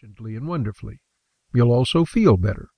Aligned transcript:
gently 0.00 0.36
and 0.36 0.46
wonderfully. 0.46 1.00
You'll 1.54 1.72
also 1.72 2.04
feel 2.04 2.36
better. 2.36 2.68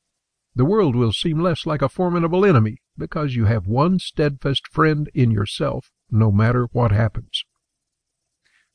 The 0.54 0.64
world 0.64 0.94
will 0.94 1.12
seem 1.12 1.40
less 1.40 1.66
like 1.66 1.82
a 1.82 1.88
formidable 1.88 2.44
enemy 2.44 2.78
because 2.96 3.34
you 3.34 3.46
have 3.46 3.66
one 3.66 3.98
steadfast 3.98 4.68
friend 4.68 5.10
in 5.14 5.30
yourself, 5.30 5.90
no 6.10 6.30
matter 6.30 6.68
what 6.72 6.92
happens. 6.92 7.44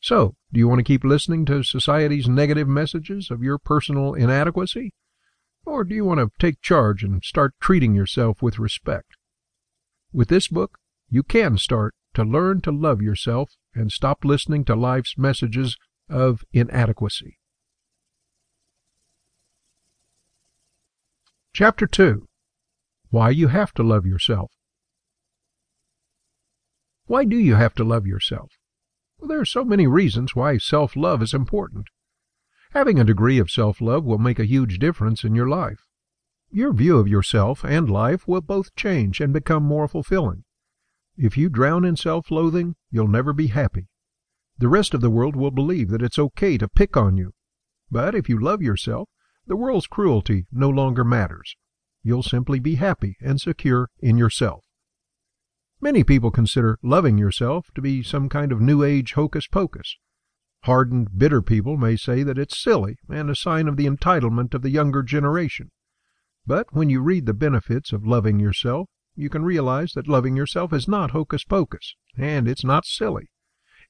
So, 0.01 0.35
do 0.51 0.59
you 0.59 0.67
want 0.67 0.79
to 0.79 0.83
keep 0.83 1.05
listening 1.05 1.45
to 1.45 1.63
society's 1.63 2.27
negative 2.27 2.67
messages 2.67 3.31
of 3.31 3.41
your 3.41 3.57
personal 3.57 4.13
inadequacy? 4.13 4.93
Or 5.65 5.85
do 5.85 5.95
you 5.95 6.03
want 6.03 6.19
to 6.19 6.29
take 6.37 6.61
charge 6.61 7.03
and 7.03 7.23
start 7.23 7.53
treating 7.61 7.95
yourself 7.95 8.41
with 8.41 8.59
respect? 8.59 9.15
With 10.11 10.27
this 10.27 10.49
book, 10.49 10.79
you 11.09 11.23
can 11.23 11.57
start 11.57 11.95
to 12.15 12.23
learn 12.23 12.59
to 12.61 12.71
love 12.71 13.01
yourself 13.01 13.51
and 13.73 13.89
stop 13.89 14.25
listening 14.25 14.65
to 14.65 14.75
life's 14.75 15.17
messages 15.17 15.77
of 16.09 16.43
inadequacy. 16.51 17.37
Chapter 21.55 21.85
2 21.85 22.25
Why 23.11 23.29
You 23.29 23.49
Have 23.49 23.73
to 23.73 23.83
Love 23.83 24.07
Yourself. 24.07 24.51
Why 27.05 27.25
do 27.25 27.37
you 27.37 27.53
have 27.53 27.75
to 27.75 27.83
love 27.83 28.07
yourself? 28.07 28.53
Well, 29.19 29.27
there 29.27 29.39
are 29.39 29.45
so 29.45 29.63
many 29.63 29.85
reasons 29.85 30.35
why 30.35 30.57
self 30.57 30.95
love 30.95 31.21
is 31.21 31.31
important. 31.31 31.89
Having 32.71 32.99
a 32.99 33.03
degree 33.03 33.37
of 33.37 33.51
self 33.51 33.81
love 33.81 34.03
will 34.03 34.17
make 34.17 34.39
a 34.39 34.47
huge 34.47 34.79
difference 34.79 35.23
in 35.23 35.35
your 35.35 35.47
life. 35.47 35.85
Your 36.49 36.73
view 36.73 36.97
of 36.97 37.07
yourself 37.07 37.63
and 37.63 37.87
life 37.87 38.27
will 38.27 38.41
both 38.41 38.75
change 38.75 39.21
and 39.21 39.31
become 39.31 39.61
more 39.61 39.87
fulfilling. 39.87 40.45
If 41.17 41.37
you 41.37 41.49
drown 41.49 41.85
in 41.85 41.97
self 41.97 42.31
loathing, 42.31 42.77
you'll 42.89 43.07
never 43.07 43.31
be 43.31 43.47
happy. 43.53 43.89
The 44.57 44.69
rest 44.69 44.95
of 44.95 45.01
the 45.01 45.11
world 45.11 45.35
will 45.35 45.51
believe 45.51 45.89
that 45.89 46.01
it's 46.01 46.17
okay 46.17 46.57
to 46.57 46.67
pick 46.67 46.97
on 46.97 47.15
you. 47.15 47.33
But 47.91 48.15
if 48.15 48.27
you 48.27 48.39
love 48.39 48.63
yourself, 48.63 49.07
the 49.45 49.55
world's 49.55 49.87
cruelty 49.87 50.45
no 50.51 50.69
longer 50.69 51.03
matters. 51.03 51.55
You'll 52.03 52.23
simply 52.23 52.59
be 52.59 52.75
happy 52.75 53.17
and 53.21 53.39
secure 53.39 53.89
in 53.99 54.17
yourself. 54.17 54.63
Many 55.81 56.03
people 56.03 56.31
consider 56.31 56.79
loving 56.81 57.17
yourself 57.17 57.67
to 57.75 57.81
be 57.81 58.03
some 58.03 58.29
kind 58.29 58.51
of 58.51 58.61
new 58.61 58.83
age 58.83 59.13
hocus 59.13 59.47
pocus. 59.47 59.97
Hardened, 60.63 61.17
bitter 61.17 61.41
people 61.41 61.75
may 61.75 61.97
say 61.97 62.23
that 62.23 62.37
it's 62.37 62.57
silly 62.57 62.97
and 63.09 63.29
a 63.29 63.35
sign 63.35 63.67
of 63.67 63.75
the 63.75 63.85
entitlement 63.85 64.53
of 64.53 64.61
the 64.61 64.69
younger 64.69 65.03
generation. 65.03 65.71
But 66.45 66.67
when 66.71 66.89
you 66.89 67.01
read 67.01 67.25
the 67.25 67.33
benefits 67.33 67.91
of 67.91 68.07
loving 68.07 68.39
yourself, 68.39 68.89
you 69.15 69.29
can 69.29 69.43
realize 69.43 69.91
that 69.93 70.07
loving 70.07 70.37
yourself 70.37 70.71
is 70.71 70.87
not 70.87 71.11
hocus 71.11 71.43
pocus, 71.43 71.95
and 72.17 72.47
it's 72.47 72.63
not 72.63 72.85
silly. 72.85 73.29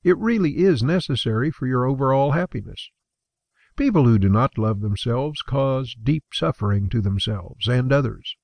It 0.03 0.17
really 0.17 0.57
is 0.57 0.83
necessary 0.83 1.51
for 1.51 1.67
your 1.67 1.85
overall 1.85 2.31
happiness. 2.31 2.89
People 3.75 4.05
who 4.05 4.19
do 4.19 4.29
not 4.29 4.57
love 4.57 4.81
themselves 4.81 5.41
cause 5.41 5.95
deep 6.01 6.25
suffering 6.31 6.89
to 6.89 7.01
themselves 7.01 7.67
and 7.67 7.91
others. 7.91 8.35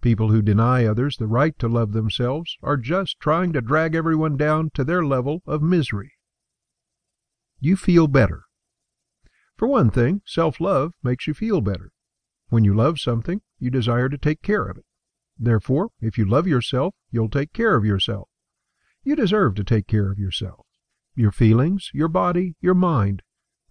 People 0.00 0.30
who 0.30 0.40
deny 0.40 0.86
others 0.86 1.18
the 1.18 1.26
right 1.26 1.58
to 1.58 1.68
love 1.68 1.92
themselves 1.92 2.56
are 2.62 2.78
just 2.78 3.20
trying 3.20 3.52
to 3.52 3.60
drag 3.60 3.94
everyone 3.94 4.38
down 4.38 4.70
to 4.72 4.82
their 4.82 5.04
level 5.04 5.42
of 5.46 5.62
misery. 5.62 6.14
You 7.58 7.76
feel 7.76 8.08
better. 8.08 8.44
For 9.58 9.68
one 9.68 9.90
thing, 9.90 10.22
self 10.24 10.58
love 10.58 10.94
makes 11.02 11.26
you 11.26 11.34
feel 11.34 11.60
better. 11.60 11.92
When 12.48 12.64
you 12.64 12.74
love 12.74 12.98
something, 12.98 13.42
you 13.58 13.70
desire 13.70 14.08
to 14.08 14.16
take 14.16 14.40
care 14.40 14.66
of 14.66 14.78
it. 14.78 14.86
Therefore, 15.38 15.90
if 16.00 16.16
you 16.16 16.24
love 16.24 16.46
yourself, 16.46 16.94
you'll 17.10 17.28
take 17.28 17.52
care 17.52 17.76
of 17.76 17.84
yourself. 17.84 18.30
You 19.04 19.14
deserve 19.14 19.54
to 19.56 19.64
take 19.64 19.86
care 19.86 20.10
of 20.10 20.18
yourself. 20.18 20.66
Your 21.14 21.32
feelings, 21.32 21.90
your 21.92 22.08
body, 22.08 22.56
your 22.62 22.74
mind, 22.74 23.22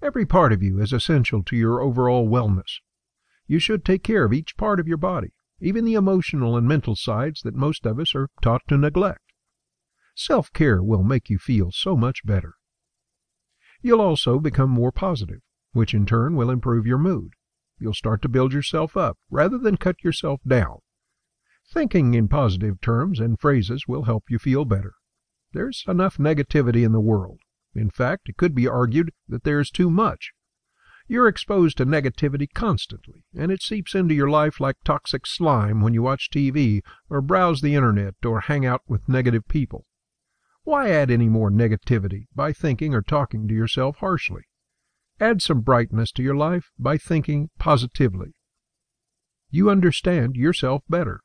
Every 0.02 0.26
part 0.26 0.54
of 0.54 0.64
you 0.64 0.80
is 0.80 0.94
essential 0.94 1.44
to 1.44 1.58
your 1.58 1.82
overall 1.82 2.28
wellness. 2.28 2.80
You 3.48 3.60
should 3.60 3.84
take 3.84 4.02
care 4.02 4.24
of 4.24 4.32
each 4.32 4.56
part 4.56 4.80
of 4.80 4.88
your 4.88 4.98
body, 4.98 5.34
even 5.60 5.84
the 5.84 5.96
emotional 5.96 6.56
and 6.56 6.66
mental 6.66 6.96
sides 6.96 7.42
that 7.42 7.54
most 7.54 7.86
of 7.86 8.00
us 8.00 8.16
are 8.16 8.30
taught 8.42 8.62
to 8.70 8.78
neglect. 8.78 9.34
Self 10.16 10.54
care 10.54 10.82
will 10.82 11.04
make 11.04 11.30
you 11.30 11.38
feel 11.38 11.72
so 11.72 11.98
much 11.98 12.26
better. 12.26 12.54
You'll 13.82 14.02
also 14.02 14.40
become 14.40 14.70
more 14.70 14.94
positive, 14.94 15.42
which 15.74 15.94
in 15.94 16.06
turn 16.06 16.38
will 16.38 16.50
improve 16.50 16.86
your 16.86 16.98
mood. 16.98 17.34
You'll 17.78 17.94
start 17.94 18.22
to 18.22 18.30
build 18.30 18.54
yourself 18.54 18.96
up 18.96 19.18
rather 19.30 19.58
than 19.58 19.76
cut 19.76 20.04
yourself 20.04 20.40
down. 20.48 20.80
Thinking 21.74 22.14
in 22.14 22.30
positive 22.30 22.80
terms 22.80 23.20
and 23.20 23.40
phrases 23.40 23.86
will 23.86 24.04
help 24.04 24.26
you 24.30 24.40
feel 24.40 24.64
better. 24.64 24.94
There's 25.52 25.84
enough 25.88 26.18
negativity 26.18 26.86
in 26.86 26.94
the 26.94 27.02
world. 27.02 27.40
In 27.76 27.90
fact, 27.90 28.30
it 28.30 28.38
could 28.38 28.56
be 28.56 28.68
argued 28.68 29.12
that 29.28 29.44
there 29.44 29.60
is 29.60 29.70
too 29.70 29.90
much. 29.90 30.32
You're 31.08 31.28
exposed 31.28 31.78
to 31.78 31.86
negativity 31.86 32.48
constantly, 32.54 33.24
and 33.36 33.52
it 33.52 33.64
seeps 33.64 33.96
into 33.96 34.14
your 34.14 34.30
life 34.30 34.60
like 34.60 34.76
toxic 34.84 35.26
slime 35.26 35.82
when 35.82 35.94
you 35.94 36.04
watch 36.04 36.30
TV 36.32 36.82
or 37.10 37.22
browse 37.22 37.62
the 37.62 37.74
internet 37.74 38.16
or 38.24 38.42
hang 38.42 38.66
out 38.66 38.82
with 38.88 39.10
negative 39.10 39.48
people. 39.48 39.86
Why 40.64 40.90
add 40.90 41.10
any 41.10 41.28
more 41.28 41.50
negativity 41.50 42.28
by 42.36 42.54
thinking 42.54 42.94
or 42.94 43.02
talking 43.02 43.48
to 43.48 43.56
yourself 43.56 43.98
harshly? 43.98 44.44
Add 45.20 45.42
some 45.42 45.62
brightness 45.62 46.12
to 46.12 46.24
your 46.24 46.36
life 46.36 46.72
by 46.78 46.98
thinking 46.98 47.50
positively. 47.58 48.34
You 49.50 49.70
understand 49.70 50.36
yourself 50.36 50.84
better. 50.88 51.22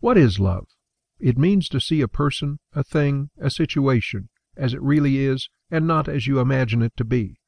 What 0.00 0.18
is 0.18 0.40
love? 0.40 0.66
It 1.20 1.38
means 1.38 1.68
to 1.68 1.80
see 1.80 2.00
a 2.00 2.08
person, 2.08 2.58
a 2.72 2.82
thing, 2.82 3.30
a 3.40 3.50
situation 3.50 4.30
as 4.56 4.74
it 4.74 4.82
really 4.82 5.18
is 5.18 5.48
and 5.70 5.86
not 5.86 6.08
as 6.08 6.26
you 6.26 6.38
imagine 6.38 6.82
it 6.82 6.92
to 6.96 7.04
be, 7.04 7.40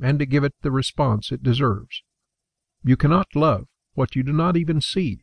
and 0.00 0.18
to 0.18 0.26
give 0.26 0.44
it 0.44 0.54
the 0.62 0.70
response 0.70 1.30
it 1.30 1.42
deserves. 1.42 2.02
You 2.84 2.96
cannot 2.96 3.28
love 3.34 3.68
what 3.94 4.16
you 4.16 4.22
do 4.22 4.32
not 4.32 4.56
even 4.56 4.80
see. 4.80 5.20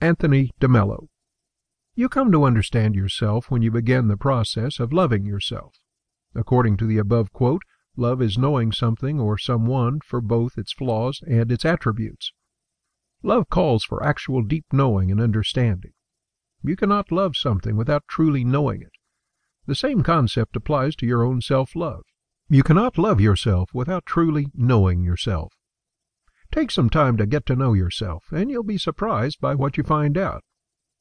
Anthony 0.00 0.50
DeMello. 0.60 1.08
You 1.94 2.08
come 2.08 2.32
to 2.32 2.44
understand 2.44 2.94
yourself 2.94 3.50
when 3.50 3.62
you 3.62 3.70
begin 3.70 4.08
the 4.08 4.16
process 4.16 4.80
of 4.80 4.92
loving 4.92 5.26
yourself. 5.26 5.76
According 6.34 6.78
to 6.78 6.86
the 6.86 6.98
above 6.98 7.32
quote, 7.32 7.62
love 7.96 8.22
is 8.22 8.38
knowing 8.38 8.72
something 8.72 9.20
or 9.20 9.36
someone 9.36 10.00
for 10.00 10.20
both 10.20 10.56
its 10.56 10.72
flaws 10.72 11.20
and 11.26 11.52
its 11.52 11.64
attributes. 11.64 12.32
Love 13.22 13.48
calls 13.50 13.84
for 13.84 14.02
actual 14.02 14.42
deep 14.42 14.64
knowing 14.72 15.10
and 15.10 15.20
understanding. 15.20 15.92
You 16.62 16.76
cannot 16.76 17.12
love 17.12 17.36
something 17.36 17.76
without 17.76 18.08
truly 18.08 18.44
knowing 18.44 18.82
it. 18.82 18.92
The 19.66 19.74
same 19.76 20.02
concept 20.02 20.56
applies 20.56 20.96
to 20.96 21.06
your 21.06 21.22
own 21.22 21.40
self 21.40 21.76
love. 21.76 22.02
You 22.48 22.62
cannot 22.62 22.98
love 22.98 23.20
yourself 23.20 23.70
without 23.72 24.04
truly 24.04 24.48
knowing 24.54 25.04
yourself. 25.04 25.52
Take 26.50 26.70
some 26.70 26.90
time 26.90 27.16
to 27.16 27.26
get 27.26 27.46
to 27.46 27.56
know 27.56 27.72
yourself, 27.72 28.24
and 28.32 28.50
you'll 28.50 28.62
be 28.62 28.76
surprised 28.76 29.40
by 29.40 29.54
what 29.54 29.76
you 29.76 29.84
find 29.84 30.18
out. 30.18 30.42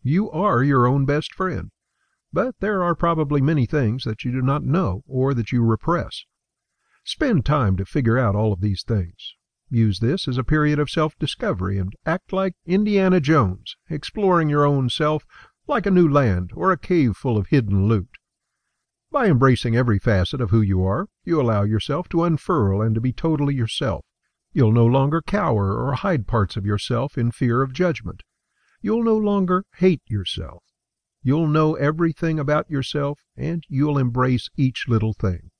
You 0.01 0.31
are 0.31 0.63
your 0.63 0.87
own 0.87 1.05
best 1.05 1.33
friend, 1.33 1.71
but 2.31 2.55
there 2.59 2.81
are 2.83 2.95
probably 2.95 3.41
many 3.41 3.65
things 3.65 4.03
that 4.03 4.23
you 4.23 4.31
do 4.31 4.41
not 4.41 4.63
know 4.63 5.01
or 5.07 5.33
that 5.33 5.51
you 5.51 5.63
repress. 5.63 6.23
Spend 7.03 7.45
time 7.45 7.75
to 7.77 7.85
figure 7.85 8.17
out 8.17 8.35
all 8.35 8.53
of 8.53 8.61
these 8.61 8.83
things. 8.83 9.33
Use 9.69 9.99
this 9.99 10.27
as 10.27 10.37
a 10.37 10.43
period 10.43 10.79
of 10.79 10.89
self 10.89 11.17
discovery 11.17 11.77
and 11.77 11.93
act 12.05 12.31
like 12.31 12.53
Indiana 12.65 13.19
Jones, 13.19 13.75
exploring 13.89 14.49
your 14.49 14.65
own 14.65 14.87
self 14.89 15.25
like 15.67 15.85
a 15.85 15.91
new 15.91 16.07
land 16.07 16.51
or 16.55 16.71
a 16.71 16.77
cave 16.77 17.17
full 17.17 17.37
of 17.37 17.47
hidden 17.47 17.87
loot. 17.87 18.09
By 19.11 19.27
embracing 19.27 19.75
every 19.75 19.99
facet 19.99 20.39
of 20.39 20.51
who 20.51 20.61
you 20.61 20.85
are, 20.85 21.07
you 21.25 21.41
allow 21.41 21.63
yourself 21.63 22.07
to 22.09 22.23
unfurl 22.23 22.81
and 22.81 22.95
to 22.95 23.01
be 23.01 23.11
totally 23.11 23.53
yourself. 23.53 24.05
You'll 24.53 24.71
no 24.71 24.85
longer 24.85 25.21
cower 25.21 25.77
or 25.77 25.95
hide 25.95 26.27
parts 26.27 26.55
of 26.55 26.65
yourself 26.65 27.17
in 27.17 27.31
fear 27.31 27.61
of 27.61 27.73
judgment. 27.73 28.23
You'll 28.81 29.03
no 29.03 29.17
longer 29.17 29.65
hate 29.75 30.01
yourself. 30.07 30.63
You'll 31.21 31.47
know 31.47 31.75
everything 31.75 32.39
about 32.39 32.69
yourself, 32.69 33.19
and 33.35 33.65
you'll 33.67 33.97
embrace 33.97 34.49
each 34.55 34.85
little 34.87 35.13
thing. 35.13 35.51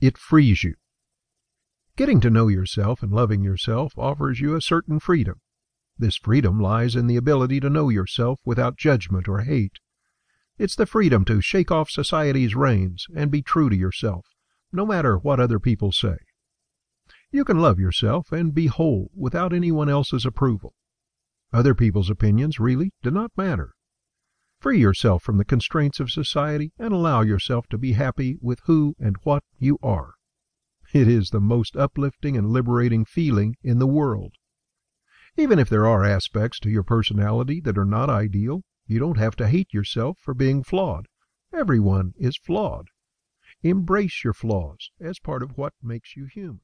It 0.00 0.16
frees 0.16 0.64
you. 0.64 0.76
Getting 1.94 2.20
to 2.20 2.30
know 2.30 2.48
yourself 2.48 3.02
and 3.02 3.12
loving 3.12 3.42
yourself 3.42 3.92
offers 3.98 4.40
you 4.40 4.54
a 4.54 4.62
certain 4.62 4.98
freedom. 4.98 5.40
This 5.98 6.16
freedom 6.16 6.58
lies 6.58 6.96
in 6.96 7.06
the 7.06 7.16
ability 7.16 7.60
to 7.60 7.70
know 7.70 7.90
yourself 7.90 8.40
without 8.46 8.76
judgment 8.78 9.28
or 9.28 9.42
hate. 9.42 9.78
It's 10.58 10.74
the 10.74 10.86
freedom 10.86 11.24
to 11.26 11.40
shake 11.40 11.70
off 11.70 11.90
society's 11.90 12.54
reins 12.54 13.06
and 13.14 13.30
be 13.30 13.42
true 13.42 13.68
to 13.68 13.76
yourself, 13.76 14.26
no 14.72 14.86
matter 14.86 15.18
what 15.18 15.38
other 15.38 15.60
people 15.60 15.92
say. 15.92 16.16
You 17.30 17.44
can 17.44 17.60
love 17.60 17.78
yourself 17.78 18.32
and 18.32 18.54
be 18.54 18.66
whole 18.66 19.10
without 19.14 19.52
anyone 19.52 19.90
else's 19.90 20.24
approval. 20.24 20.74
Other 21.52 21.74
people's 21.74 22.08
opinions 22.08 22.58
really 22.58 22.92
do 23.02 23.10
not 23.10 23.36
matter. 23.36 23.74
Free 24.58 24.80
yourself 24.80 25.22
from 25.22 25.36
the 25.36 25.44
constraints 25.44 26.00
of 26.00 26.10
society 26.10 26.72
and 26.78 26.92
allow 26.94 27.20
yourself 27.20 27.66
to 27.68 27.78
be 27.78 27.92
happy 27.92 28.38
with 28.40 28.60
who 28.64 28.94
and 28.98 29.16
what 29.24 29.44
you 29.58 29.78
are. 29.82 30.14
It 30.94 31.06
is 31.06 31.30
the 31.30 31.40
most 31.40 31.76
uplifting 31.76 32.36
and 32.36 32.48
liberating 32.50 33.04
feeling 33.04 33.56
in 33.62 33.78
the 33.78 33.86
world. 33.86 34.32
Even 35.36 35.58
if 35.58 35.68
there 35.68 35.86
are 35.86 36.04
aspects 36.04 36.58
to 36.60 36.70
your 36.70 36.82
personality 36.82 37.60
that 37.60 37.76
are 37.76 37.84
not 37.84 38.08
ideal, 38.08 38.62
you 38.86 38.98
don't 38.98 39.18
have 39.18 39.36
to 39.36 39.48
hate 39.48 39.72
yourself 39.72 40.18
for 40.20 40.34
being 40.34 40.62
flawed. 40.62 41.06
Everyone 41.52 42.12
is 42.18 42.36
flawed. 42.36 42.88
Embrace 43.62 44.22
your 44.22 44.34
flaws 44.34 44.90
as 45.00 45.18
part 45.18 45.42
of 45.42 45.56
what 45.56 45.72
makes 45.82 46.16
you 46.16 46.26
human. 46.26 46.60